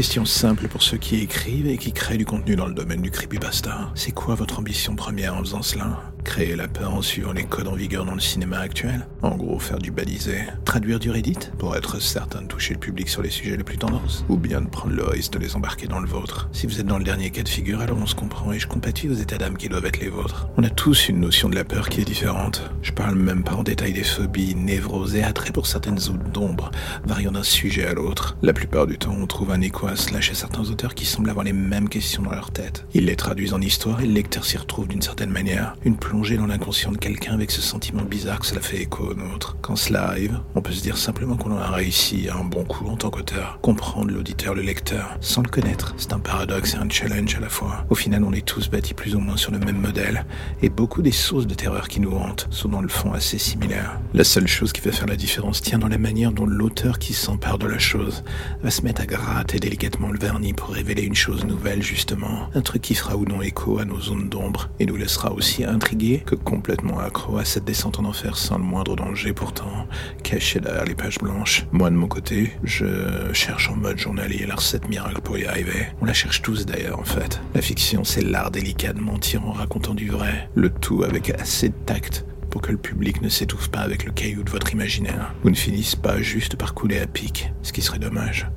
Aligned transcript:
Question 0.00 0.24
simple 0.24 0.66
pour 0.66 0.82
ceux 0.82 0.96
qui 0.96 1.16
écrivent 1.16 1.66
et 1.66 1.76
qui 1.76 1.92
créent 1.92 2.16
du 2.16 2.24
contenu 2.24 2.56
dans 2.56 2.66
le 2.66 2.72
domaine 2.72 3.02
du 3.02 3.10
creepypasta. 3.10 3.90
C'est 3.94 4.12
quoi 4.12 4.34
votre 4.34 4.58
ambition 4.58 4.96
première 4.96 5.34
en 5.34 5.40
faisant 5.40 5.60
cela? 5.60 6.10
Créer 6.24 6.54
la 6.56 6.68
peur 6.68 6.94
en 6.94 7.02
suivant 7.02 7.32
les 7.32 7.44
codes 7.44 7.68
en 7.68 7.74
vigueur 7.74 8.04
dans 8.04 8.14
le 8.14 8.20
cinéma 8.20 8.58
actuel 8.58 9.06
En 9.22 9.36
gros, 9.36 9.58
faire 9.58 9.78
du 9.78 9.90
balisé 9.90 10.38
Traduire 10.64 10.98
du 10.98 11.10
Reddit 11.10 11.38
Pour 11.58 11.76
être 11.76 12.00
certain 12.00 12.42
de 12.42 12.46
toucher 12.46 12.74
le 12.74 12.80
public 12.80 13.08
sur 13.08 13.22
les 13.22 13.30
sujets 13.30 13.56
les 13.56 13.64
plus 13.64 13.78
tendances 13.78 14.24
Ou 14.28 14.36
bien 14.36 14.60
de 14.60 14.68
prendre 14.68 14.94
le 14.94 15.04
risque 15.04 15.32
de 15.32 15.38
les 15.38 15.56
embarquer 15.56 15.86
dans 15.86 16.00
le 16.00 16.08
vôtre 16.08 16.48
Si 16.52 16.66
vous 16.66 16.80
êtes 16.80 16.86
dans 16.86 16.98
le 16.98 17.04
dernier 17.04 17.30
cas 17.30 17.42
de 17.42 17.48
figure, 17.48 17.80
alors 17.80 17.98
on 17.98 18.06
se 18.06 18.14
comprend 18.14 18.52
et 18.52 18.58
je 18.58 18.68
compatis 18.68 19.08
aux 19.08 19.14
états 19.14 19.38
d'âme 19.38 19.56
qui 19.56 19.68
doivent 19.68 19.86
être 19.86 20.00
les 20.00 20.08
vôtres. 20.08 20.48
On 20.56 20.64
a 20.64 20.70
tous 20.70 21.08
une 21.08 21.20
notion 21.20 21.48
de 21.48 21.54
la 21.54 21.64
peur 21.64 21.88
qui 21.88 22.00
est 22.00 22.04
différente. 22.04 22.70
Je 22.82 22.92
parle 22.92 23.14
même 23.16 23.42
pas 23.42 23.54
en 23.54 23.62
détail 23.62 23.92
des 23.92 24.04
phobies, 24.04 24.54
névroses 24.54 25.14
et 25.14 25.22
attraits 25.22 25.52
pour 25.52 25.66
certaines 25.66 25.98
zones 25.98 26.30
d'ombre, 26.32 26.70
variant 27.04 27.32
d'un 27.32 27.42
sujet 27.42 27.86
à 27.86 27.94
l'autre. 27.94 28.36
La 28.42 28.52
plupart 28.52 28.86
du 28.86 28.98
temps, 28.98 29.16
on 29.18 29.26
trouve 29.26 29.50
un 29.50 29.60
écho 29.60 29.86
à 29.86 29.96
cela 29.96 30.20
chez 30.20 30.34
certains 30.34 30.68
auteurs 30.70 30.94
qui 30.94 31.06
semblent 31.06 31.30
avoir 31.30 31.44
les 31.44 31.52
mêmes 31.52 31.88
questions 31.88 32.22
dans 32.22 32.32
leur 32.32 32.50
tête. 32.50 32.86
Ils 32.94 33.06
les 33.06 33.16
traduisent 33.16 33.54
en 33.54 33.60
histoire 33.60 34.00
et 34.00 34.06
le 34.06 34.12
lecteur 34.12 34.44
s'y 34.44 34.56
retrouve 34.56 34.88
d'une 34.88 35.02
certaine 35.02 35.30
manière. 35.30 35.74
Une 35.84 35.96
plongée 36.10 36.36
dans 36.36 36.48
l'inconscient 36.48 36.90
de 36.90 36.96
quelqu'un 36.96 37.34
avec 37.34 37.52
ce 37.52 37.60
sentiment 37.60 38.02
bizarre 38.02 38.40
que 38.40 38.46
cela 38.46 38.60
fait 38.60 38.82
écho 38.82 39.04
au 39.04 39.14
nôtre. 39.14 39.56
Quand 39.62 39.76
cela 39.76 40.08
arrive, 40.08 40.40
on 40.56 40.60
peut 40.60 40.72
se 40.72 40.82
dire 40.82 40.96
simplement 40.96 41.36
qu'on 41.36 41.56
a 41.56 41.70
réussi 41.70 42.28
à 42.28 42.36
un 42.36 42.42
bon 42.42 42.64
coup 42.64 42.88
en 42.88 42.96
tant 42.96 43.10
qu'auteur. 43.10 43.60
Comprendre 43.62 44.10
l'auditeur, 44.10 44.56
le 44.56 44.62
lecteur, 44.62 45.16
sans 45.20 45.42
le 45.42 45.48
connaître. 45.48 45.94
C'est 45.98 46.12
un 46.12 46.18
paradoxe 46.18 46.74
et 46.74 46.78
un 46.78 46.90
challenge 46.90 47.36
à 47.36 47.38
la 47.38 47.48
fois. 47.48 47.84
Au 47.90 47.94
final, 47.94 48.24
on 48.24 48.32
est 48.32 48.44
tous 48.44 48.68
bâtis 48.68 48.92
plus 48.92 49.14
ou 49.14 49.20
moins 49.20 49.36
sur 49.36 49.52
le 49.52 49.60
même 49.60 49.80
modèle, 49.80 50.26
et 50.62 50.68
beaucoup 50.68 51.00
des 51.00 51.12
sources 51.12 51.46
de 51.46 51.54
terreur 51.54 51.86
qui 51.86 52.00
nous 52.00 52.16
hantent 52.16 52.48
sont 52.50 52.70
dans 52.70 52.82
le 52.82 52.88
fond 52.88 53.12
assez 53.12 53.38
similaires. 53.38 54.00
La 54.12 54.24
seule 54.24 54.48
chose 54.48 54.72
qui 54.72 54.80
va 54.80 54.90
faire 54.90 55.06
la 55.06 55.14
différence 55.14 55.62
tient 55.62 55.78
dans 55.78 55.86
la 55.86 55.98
manière 55.98 56.32
dont 56.32 56.46
l'auteur 56.46 56.98
qui 56.98 57.14
s'empare 57.14 57.58
de 57.58 57.68
la 57.68 57.78
chose 57.78 58.24
va 58.64 58.72
se 58.72 58.82
mettre 58.82 59.02
à 59.02 59.06
gratter 59.06 59.60
délicatement 59.60 60.10
le 60.10 60.18
vernis 60.18 60.54
pour 60.54 60.70
révéler 60.70 61.04
une 61.04 61.14
chose 61.14 61.44
nouvelle 61.44 61.84
justement, 61.84 62.48
un 62.52 62.62
truc 62.62 62.82
qui 62.82 62.96
fera 62.96 63.16
ou 63.16 63.24
non 63.26 63.42
écho 63.42 63.78
à 63.78 63.84
nos 63.84 64.00
zones 64.00 64.28
d'ombre, 64.28 64.70
et 64.80 64.86
nous 64.86 64.96
laissera 64.96 65.30
aussi 65.30 65.64
intrigués 65.64 65.99
que 66.00 66.34
complètement 66.34 66.98
accro 66.98 67.36
à 67.36 67.44
cette 67.44 67.64
descente 67.64 67.98
en 67.98 68.04
enfer 68.04 68.36
sans 68.36 68.56
le 68.56 68.64
moindre 68.64 68.96
danger 68.96 69.34
pourtant, 69.34 69.86
caché 70.22 70.58
derrière 70.58 70.86
les 70.86 70.94
pages 70.94 71.18
blanches. 71.18 71.66
Moi 71.72 71.90
de 71.90 71.96
mon 71.96 72.08
côté, 72.08 72.52
je 72.64 72.86
cherche 73.34 73.68
en 73.68 73.76
mode 73.76 73.98
journalier 73.98 74.46
la 74.46 74.54
recette 74.54 74.88
miracle 74.88 75.20
pour 75.20 75.36
y 75.36 75.44
arriver. 75.44 75.88
On 76.00 76.06
la 76.06 76.14
cherche 76.14 76.40
tous 76.40 76.64
d'ailleurs 76.64 76.98
en 76.98 77.04
fait. 77.04 77.40
La 77.54 77.60
fiction 77.60 78.02
c'est 78.02 78.22
l'art 78.22 78.50
délicat 78.50 78.94
de 78.94 79.00
mentir 79.00 79.46
en 79.46 79.52
racontant 79.52 79.94
du 79.94 80.08
vrai, 80.08 80.48
le 80.54 80.70
tout 80.70 81.02
avec 81.02 81.30
assez 81.30 81.68
de 81.68 81.74
tact 81.84 82.24
pour 82.50 82.62
que 82.62 82.72
le 82.72 82.78
public 82.78 83.20
ne 83.20 83.28
s'étouffe 83.28 83.68
pas 83.68 83.80
avec 83.80 84.04
le 84.04 84.10
caillou 84.10 84.42
de 84.42 84.50
votre 84.50 84.72
imaginaire. 84.72 85.34
Vous 85.42 85.50
ne 85.50 85.54
finissez 85.54 85.96
pas 85.96 86.20
juste 86.20 86.56
par 86.56 86.74
couler 86.74 86.98
à 86.98 87.06
pic, 87.06 87.52
ce 87.62 87.72
qui 87.72 87.82
serait 87.82 87.98
dommage. 87.98 88.48